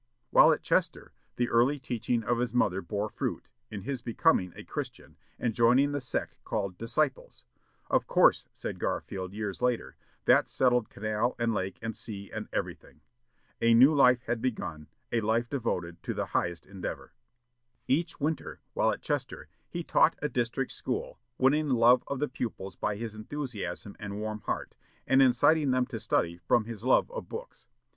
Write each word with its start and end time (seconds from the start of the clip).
While 0.31 0.51
at 0.51 0.63
Chester, 0.63 1.13
the 1.35 1.47
early 1.49 1.77
teaching 1.77 2.23
of 2.23 2.39
his 2.39 2.55
mother 2.55 2.81
bore 2.81 3.07
fruit, 3.07 3.51
in 3.69 3.83
his 3.83 4.01
becoming 4.01 4.51
a 4.55 4.63
Christian, 4.63 5.15
and 5.37 5.53
joining 5.53 5.91
the 5.91 6.01
sect 6.01 6.39
called 6.43 6.75
"Disciples." 6.75 7.43
"Of 7.87 8.07
course," 8.07 8.47
said 8.51 8.79
Garfield, 8.79 9.31
years 9.31 9.61
later, 9.61 9.95
"that 10.25 10.47
settled 10.47 10.89
canal, 10.89 11.35
and 11.37 11.53
lake, 11.53 11.77
and 11.83 11.95
sea, 11.95 12.31
and 12.31 12.49
everything." 12.51 13.01
A 13.61 13.75
new 13.75 13.93
life 13.93 14.23
had 14.23 14.41
begun 14.41 14.87
a 15.11 15.21
life 15.21 15.47
devoted 15.47 16.01
to 16.01 16.15
the 16.15 16.25
highest 16.33 16.65
endeavor. 16.65 17.13
Each 17.87 18.19
winter, 18.19 18.59
while 18.73 18.89
at 18.91 19.03
Chester, 19.03 19.49
he 19.69 19.83
taught 19.83 20.15
a 20.19 20.29
district 20.29 20.71
school, 20.71 21.19
winning 21.37 21.67
the 21.67 21.75
love 21.75 22.03
of 22.07 22.17
the 22.17 22.27
pupils 22.27 22.75
by 22.75 22.95
his 22.95 23.13
enthusiasm 23.13 23.95
and 23.99 24.19
warm 24.19 24.39
heart, 24.47 24.73
and 25.05 25.21
inciting 25.21 25.69
them 25.69 25.85
to 25.85 25.99
study 25.99 26.39
from 26.39 26.65
his 26.65 26.83
love 26.83 27.11
of 27.11 27.29
books. 27.29 27.67